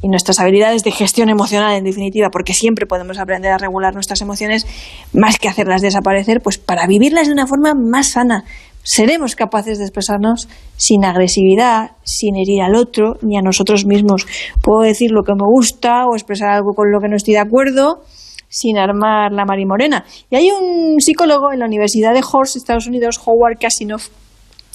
y 0.00 0.08
nuestras 0.08 0.38
habilidades 0.38 0.85
de 0.85 0.92
gestión 0.92 1.28
emocional, 1.28 1.76
en 1.76 1.85
definitiva, 1.85 2.28
porque 2.30 2.54
siempre 2.54 2.87
podemos 2.87 3.18
aprender 3.18 3.50
a 3.50 3.58
regular 3.58 3.94
nuestras 3.94 4.20
emociones, 4.20 4.66
más 5.12 5.38
que 5.38 5.49
hacerlas 5.49 5.82
desaparecer, 5.82 6.40
pues 6.40 6.58
para 6.58 6.87
vivirlas 6.87 7.26
de 7.26 7.32
una 7.32 7.47
forma 7.47 7.73
más 7.75 8.08
sana. 8.08 8.44
Seremos 8.85 9.35
capaces 9.35 9.78
de 9.78 9.85
expresarnos 9.85 10.49
sin 10.76 11.04
agresividad, 11.04 11.97
sin 12.04 12.37
herir 12.37 12.62
al 12.62 12.76
otro, 12.76 13.16
ni 13.23 13.37
a 13.37 13.42
nosotros 13.42 13.87
mismos. 13.87 14.26
Puedo 14.62 14.82
decir 14.82 15.11
lo 15.11 15.25
que 15.25 15.32
me 15.32 15.44
gusta 15.44 16.06
o 16.06 16.14
expresar 16.14 16.50
algo 16.50 16.75
con 16.75 16.92
lo 16.92 17.00
que 17.00 17.08
no 17.08 17.16
estoy 17.16 17.35
de 17.35 17.40
acuerdo, 17.40 18.04
sin 18.49 18.78
armar 18.78 19.32
la 19.32 19.44
marimorena. 19.44 20.04
Y 20.30 20.37
hay 20.37 20.50
un 20.50 21.00
psicólogo 21.00 21.52
en 21.52 21.58
la 21.58 21.66
Universidad 21.66 22.14
de 22.14 22.23
Horst, 22.23 22.56
Estados 22.56 22.87
Unidos, 22.87 23.20
Howard 23.26 23.58
Kasinoff, 23.61 24.08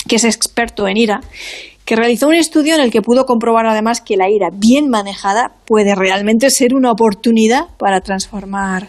que 0.07 0.17
es 0.17 0.24
experto 0.24 0.88
en 0.88 0.98
ira, 0.98 1.22
que 1.86 1.95
realizó 1.95 2.27
un 2.27 2.36
estudio 2.36 2.75
en 2.75 2.81
el 2.81 2.91
que 2.91 3.01
pudo 3.01 3.25
comprobar 3.25 3.65
además 3.65 4.01
que 4.01 4.17
la 4.17 4.29
ira 4.29 4.50
bien 4.53 4.89
manejada 4.89 5.53
puede 5.65 5.95
realmente 5.95 6.50
ser 6.50 6.74
una 6.74 6.91
oportunidad 6.91 7.67
para 7.77 8.01
transformar 8.01 8.88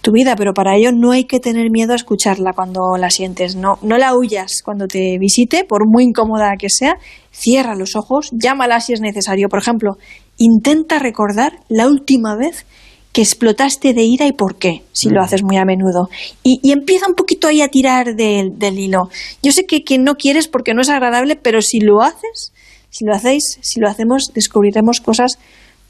tu 0.00 0.12
vida, 0.12 0.36
pero 0.36 0.52
para 0.52 0.76
ello 0.76 0.92
no 0.92 1.12
hay 1.12 1.24
que 1.24 1.40
tener 1.40 1.70
miedo 1.70 1.92
a 1.92 1.96
escucharla 1.96 2.52
cuando 2.54 2.96
la 2.98 3.08
sientes, 3.08 3.56
no, 3.56 3.78
no 3.80 3.96
la 3.96 4.14
huyas 4.14 4.62
cuando 4.62 4.86
te 4.86 5.16
visite, 5.18 5.64
por 5.64 5.88
muy 5.88 6.04
incómoda 6.04 6.52
que 6.58 6.68
sea, 6.68 6.96
cierra 7.32 7.74
los 7.74 7.96
ojos, 7.96 8.28
llámala 8.32 8.80
si 8.80 8.92
es 8.92 9.00
necesario. 9.00 9.48
Por 9.48 9.60
ejemplo, 9.60 9.92
intenta 10.36 10.98
recordar 10.98 11.54
la 11.68 11.88
última 11.88 12.36
vez 12.36 12.66
que 13.14 13.22
explotaste 13.22 13.94
de 13.94 14.02
ira 14.02 14.26
y 14.26 14.32
por 14.32 14.56
qué, 14.56 14.82
si 14.92 15.08
lo 15.08 15.20
mm. 15.20 15.24
haces 15.24 15.44
muy 15.44 15.56
a 15.56 15.64
menudo. 15.64 16.08
Y, 16.42 16.72
empieza 16.72 17.06
un 17.08 17.14
poquito 17.14 17.46
ahí 17.46 17.62
a 17.62 17.68
tirar 17.68 18.16
del 18.16 18.78
hilo. 18.78 19.08
Yo 19.40 19.52
sé 19.52 19.66
que, 19.66 19.84
que 19.84 19.98
no 19.98 20.16
quieres 20.16 20.48
porque 20.48 20.74
no 20.74 20.82
es 20.82 20.88
agradable, 20.90 21.36
pero 21.36 21.62
si 21.62 21.78
lo 21.78 22.02
haces, 22.02 22.52
si 22.90 23.04
lo 23.04 23.14
hacéis, 23.14 23.58
si 23.62 23.78
lo 23.78 23.88
hacemos, 23.88 24.32
descubriremos 24.34 25.00
cosas 25.00 25.38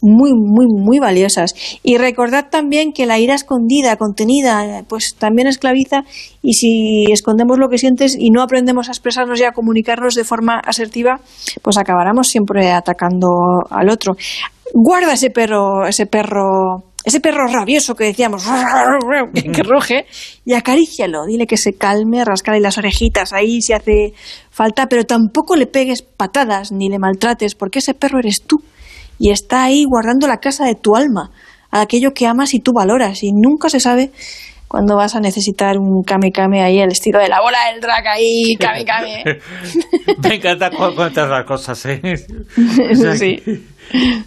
muy, 0.02 0.32
muy, 0.34 0.66
muy 0.68 0.98
valiosas. 0.98 1.54
Y 1.82 1.96
recordad 1.96 2.50
también 2.50 2.92
que 2.92 3.06
la 3.06 3.18
ira 3.18 3.34
escondida, 3.34 3.96
contenida, 3.96 4.82
pues 4.86 5.14
también 5.18 5.48
esclaviza 5.48 6.02
y 6.42 6.52
si 6.52 7.10
escondemos 7.10 7.58
lo 7.58 7.70
que 7.70 7.78
sientes 7.78 8.14
y 8.18 8.28
no 8.28 8.42
aprendemos 8.42 8.88
a 8.88 8.92
expresarnos 8.92 9.40
y 9.40 9.44
a 9.44 9.52
comunicarnos 9.52 10.14
de 10.14 10.24
forma 10.24 10.58
asertiva, 10.58 11.20
pues 11.62 11.78
acabaremos 11.78 12.28
siempre 12.28 12.70
atacando 12.70 13.28
al 13.70 13.88
otro. 13.88 14.14
Guarda 14.74 15.14
ese 15.14 15.30
perro, 15.30 15.86
ese 15.86 16.04
perro 16.04 16.93
ese 17.04 17.20
perro 17.20 17.46
rabioso 17.46 17.94
que 17.94 18.04
decíamos, 18.04 18.44
que 19.34 19.62
ruge, 19.62 20.06
y 20.44 20.54
acarícialo, 20.54 21.26
dile 21.26 21.46
que 21.46 21.58
se 21.58 21.75
calme, 21.75 22.25
rascale 22.25 22.61
las 22.61 22.78
orejitas 22.78 23.32
ahí 23.32 23.61
si 23.61 23.75
hace 23.75 24.14
falta, 24.50 24.87
pero 24.87 25.04
tampoco 25.04 25.54
le 25.56 25.66
pegues 25.66 26.02
patadas 26.02 26.73
ni 26.73 26.88
le 26.88 26.99
maltrates, 26.99 27.54
porque 27.54 27.80
ese 27.80 27.92
perro 27.94 28.18
eres 28.18 28.42
tú 28.42 28.62
y 29.18 29.30
está 29.30 29.64
ahí 29.64 29.84
guardando 29.84 30.26
la 30.26 30.38
casa 30.38 30.64
de 30.64 30.75
tu 30.75 30.96
alma, 30.96 31.30
aquello 31.70 32.12
que 32.14 32.26
amas 32.26 32.54
y 32.54 32.61
tú 32.61 32.73
valoras, 32.75 33.23
y 33.23 33.32
nunca 33.32 33.68
se 33.68 33.80
sabe 33.80 34.11
cuándo 34.66 34.96
vas 34.96 35.14
a 35.14 35.20
necesitar 35.20 35.76
un 35.78 36.02
kame 36.02 36.32
kame 36.32 36.62
ahí, 36.62 36.80
el 36.80 36.90
estilo 36.90 37.20
de 37.20 37.28
la 37.28 37.40
bola 37.40 37.58
del 37.70 37.80
drag 37.80 38.08
ahí, 38.08 38.56
kame 38.58 38.84
kame. 38.84 39.25
Me 40.23 40.34
encanta 40.37 40.70
cuentas 40.96 41.28
las 41.28 41.44
cosas, 41.44 41.84
¿eh? 41.87 42.00
sí. 43.18 43.42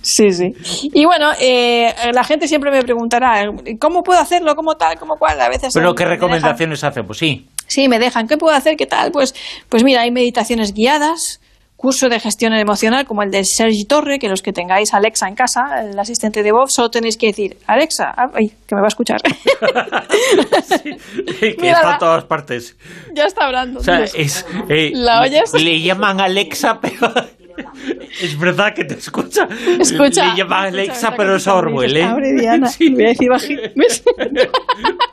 Sí, 0.01 0.31
sí. 0.31 0.53
Y 0.93 1.05
bueno, 1.05 1.31
eh, 1.39 1.93
la 2.13 2.23
gente 2.23 2.47
siempre 2.47 2.71
me 2.71 2.81
preguntará, 2.83 3.51
¿cómo 3.79 4.03
puedo 4.03 4.19
hacerlo? 4.19 4.55
¿Cómo 4.55 4.75
tal? 4.75 4.97
¿Cómo 4.97 5.17
cual? 5.17 5.39
A 5.41 5.49
veces... 5.49 5.73
¿Pero 5.73 5.93
qué 5.93 6.05
recomendaciones 6.05 6.83
hace? 6.83 7.03
Pues 7.03 7.19
sí. 7.19 7.47
Sí, 7.67 7.87
me 7.87 7.99
dejan. 7.99 8.27
¿Qué 8.27 8.37
puedo 8.37 8.55
hacer? 8.55 8.77
¿Qué 8.77 8.85
tal? 8.85 9.11
Pues, 9.11 9.35
pues 9.69 9.83
mira, 9.83 10.01
hay 10.01 10.11
meditaciones 10.11 10.73
guiadas, 10.73 11.41
curso 11.75 12.09
de 12.09 12.19
gestión 12.19 12.53
emocional 12.53 13.05
como 13.05 13.23
el 13.23 13.31
de 13.31 13.43
Sergi 13.45 13.85
Torre, 13.85 14.19
que 14.19 14.29
los 14.29 14.41
que 14.41 14.51
tengáis 14.51 14.93
Alexa 14.93 15.27
en 15.27 15.35
casa, 15.35 15.83
el 15.83 15.97
asistente 15.99 16.43
de 16.43 16.51
Bob, 16.51 16.69
solo 16.69 16.89
tenéis 16.89 17.17
que 17.17 17.27
decir, 17.27 17.57
Alexa, 17.67 18.13
ah, 18.17 18.31
ay, 18.33 18.51
que 18.65 18.75
me 18.75 18.81
va 18.81 18.87
a 18.87 18.87
escuchar. 18.87 19.21
que 21.39 21.49
está 21.51 21.93
en 21.93 21.99
todas 21.99 22.23
partes. 22.23 22.75
Ya 23.13 23.25
está 23.25 23.45
hablando. 23.45 23.79
O 23.79 23.83
sea, 23.83 24.03
es, 24.03 24.45
eh, 24.69 24.91
¿La 24.93 25.21
oyes? 25.21 25.53
Le 25.53 25.81
llaman 25.81 26.19
Alexa, 26.19 26.79
pero 26.81 27.13
es 28.21 28.39
verdad 28.39 28.73
que 28.73 28.85
te 28.85 28.95
escucha. 28.95 29.47
Escucha. 29.79 30.31
Le 30.31 30.37
llaman 30.37 30.67
Alexa, 30.67 31.13
pero 31.15 31.35
es 31.35 31.47
Orwell, 31.47 31.97
¿eh? 31.97 32.03
Abre, 32.03 32.33
Diana. 32.33 32.69
Voy 32.79 33.03
a 33.03 33.07
decir 33.09 33.29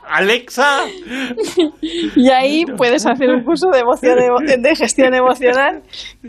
Alexa. 0.07 0.85
Y 2.15 2.29
ahí 2.29 2.65
puedes 2.77 3.05
hacer 3.05 3.29
un 3.29 3.43
curso 3.43 3.69
de, 3.69 3.79
emoción, 3.79 4.61
de 4.61 4.75
gestión 4.75 5.13
emocional 5.13 5.83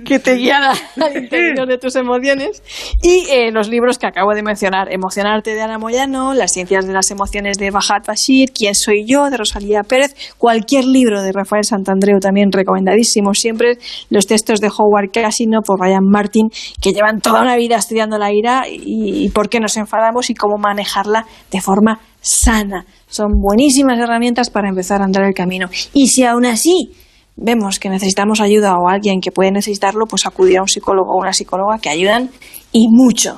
que 0.04 0.18
te 0.18 0.34
guiará 0.34 0.72
al 1.00 1.16
interior 1.16 1.66
de 1.66 1.78
tus 1.78 1.96
emociones. 1.96 2.62
Y 3.02 3.26
eh, 3.30 3.50
los 3.52 3.68
libros 3.68 3.98
que 3.98 4.06
acabo 4.06 4.34
de 4.34 4.42
mencionar: 4.42 4.92
Emocionarte 4.92 5.54
de 5.54 5.62
Ana 5.62 5.78
Moyano, 5.78 6.34
Las 6.34 6.52
ciencias 6.52 6.86
de 6.86 6.92
las 6.92 7.10
emociones 7.10 7.58
de 7.58 7.70
Bajat 7.70 8.06
Bashir, 8.06 8.52
Quién 8.52 8.74
soy 8.74 9.04
yo 9.06 9.30
de 9.30 9.36
Rosalía 9.36 9.82
Pérez, 9.82 10.14
cualquier 10.38 10.84
libro 10.84 11.22
de 11.22 11.32
Rafael 11.32 11.64
Santandreu 11.64 12.18
también 12.20 12.50
recomendadísimo. 12.52 13.34
Siempre 13.34 13.78
los 14.10 14.26
textos 14.26 14.60
de 14.60 14.68
Howard 14.68 15.10
Casino 15.12 15.60
por 15.62 15.80
Ryan 15.80 16.04
Martin, 16.04 16.48
que 16.80 16.92
llevan 16.92 17.20
toda 17.20 17.42
una 17.42 17.56
vida 17.56 17.76
estudiando 17.76 18.18
la 18.18 18.32
ira 18.32 18.64
y 18.68 19.28
por 19.30 19.48
qué 19.48 19.60
nos 19.60 19.76
enfadamos 19.76 20.30
y 20.30 20.34
cómo 20.34 20.56
manejarla 20.58 21.26
de 21.50 21.60
forma 21.60 22.00
sana. 22.20 22.84
Son 23.06 23.28
buenísimas 23.40 23.98
herramientas 23.98 24.50
para 24.50 24.68
empezar 24.68 25.00
a 25.00 25.04
andar 25.04 25.24
el 25.24 25.34
camino. 25.34 25.68
Y 25.92 26.08
si 26.08 26.24
aún 26.24 26.44
así 26.44 26.90
vemos 27.36 27.78
que 27.78 27.88
necesitamos 27.88 28.40
ayuda 28.40 28.76
o 28.76 28.88
alguien 28.88 29.20
que 29.20 29.30
puede 29.30 29.52
necesitarlo, 29.52 30.06
pues 30.06 30.26
acudir 30.26 30.58
a 30.58 30.62
un 30.62 30.68
psicólogo 30.68 31.12
o 31.12 31.20
una 31.20 31.32
psicóloga 31.32 31.78
que 31.78 31.90
ayudan 31.90 32.30
y 32.72 32.88
mucho. 32.88 33.36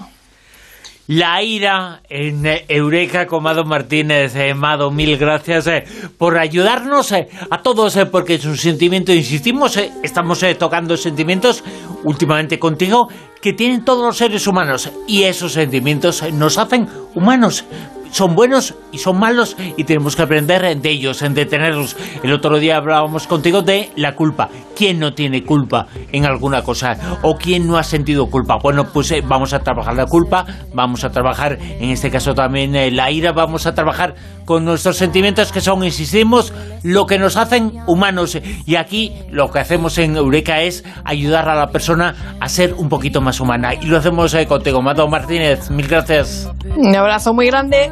La 1.08 1.42
ira 1.42 2.02
en 2.10 2.44
Eureka 2.68 3.26
Comado 3.26 3.64
Martínez, 3.64 4.36
eh, 4.36 4.52
Mado, 4.52 4.90
mil 4.90 5.16
gracias 5.16 5.66
eh, 5.66 5.84
por 6.18 6.36
ayudarnos 6.36 7.12
eh, 7.12 7.28
a 7.50 7.62
todos, 7.62 7.98
porque 8.12 8.34
es 8.34 8.44
un 8.44 8.58
sentimiento, 8.58 9.10
insistimos, 9.10 9.78
estamos 10.02 10.44
tocando 10.58 10.98
sentimientos 10.98 11.64
últimamente 12.04 12.58
contigo 12.58 13.08
que 13.40 13.54
tienen 13.54 13.86
todos 13.86 14.04
los 14.04 14.18
seres 14.18 14.46
humanos 14.46 14.92
y 15.06 15.22
esos 15.22 15.54
sentimientos 15.54 16.30
nos 16.34 16.58
hacen 16.58 16.86
humanos 17.14 17.64
son 18.10 18.34
buenos 18.34 18.74
y 18.92 18.98
son 18.98 19.18
malos 19.18 19.56
y 19.76 19.84
tenemos 19.84 20.16
que 20.16 20.22
aprender 20.22 20.80
de 20.80 20.90
ellos, 20.90 21.22
en 21.22 21.34
detenerlos. 21.34 21.96
El 22.22 22.32
otro 22.32 22.58
día 22.58 22.76
hablábamos 22.76 23.26
contigo 23.26 23.62
de 23.62 23.90
la 23.96 24.14
culpa. 24.14 24.48
¿Quién 24.76 24.98
no 25.00 25.12
tiene 25.12 25.44
culpa 25.44 25.86
en 26.12 26.24
alguna 26.24 26.62
cosa? 26.62 27.18
¿O 27.22 27.36
quién 27.36 27.66
no 27.66 27.76
ha 27.76 27.82
sentido 27.82 28.26
culpa? 28.26 28.58
Bueno, 28.62 28.84
pues 28.92 29.10
eh, 29.10 29.22
vamos 29.26 29.52
a 29.52 29.60
trabajar 29.60 29.94
la 29.94 30.06
culpa, 30.06 30.46
vamos 30.72 31.04
a 31.04 31.10
trabajar, 31.10 31.58
en 31.60 31.90
este 31.90 32.10
caso 32.10 32.34
también 32.34 32.74
eh, 32.76 32.90
la 32.90 33.10
ira, 33.10 33.32
vamos 33.32 33.66
a 33.66 33.74
trabajar 33.74 34.14
con 34.44 34.64
nuestros 34.64 34.96
sentimientos 34.96 35.52
que 35.52 35.60
son, 35.60 35.84
insistimos, 35.84 36.52
lo 36.82 37.06
que 37.06 37.18
nos 37.18 37.36
hacen 37.36 37.80
humanos. 37.86 38.38
Y 38.66 38.76
aquí 38.76 39.12
lo 39.30 39.50
que 39.50 39.60
hacemos 39.60 39.98
en 39.98 40.16
Eureka 40.16 40.60
es 40.62 40.84
ayudar 41.04 41.48
a 41.48 41.54
la 41.54 41.70
persona 41.70 42.14
a 42.40 42.48
ser 42.48 42.74
un 42.74 42.88
poquito 42.88 43.20
más 43.20 43.40
humana. 43.40 43.74
Y 43.74 43.86
lo 43.86 43.98
hacemos 43.98 44.34
eh, 44.34 44.46
contigo, 44.46 44.82
Mato 44.82 45.08
Martínez. 45.08 45.70
Mil 45.70 45.88
gracias. 45.88 46.50
Un 46.76 46.94
abrazo 46.94 47.34
muy 47.34 47.46
grande. 47.46 47.90